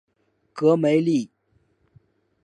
[0.55, 1.29] 戈梅利。